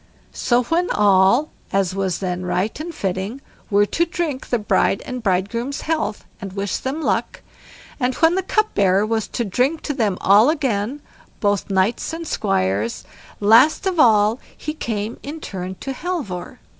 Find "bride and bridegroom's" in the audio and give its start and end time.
4.57-5.81